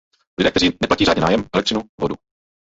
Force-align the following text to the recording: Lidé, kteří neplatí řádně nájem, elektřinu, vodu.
Lidé, 0.37 0.51
kteří 0.51 0.77
neplatí 0.81 1.05
řádně 1.05 1.21
nájem, 1.21 1.43
elektřinu, 1.53 1.81
vodu. 1.99 2.15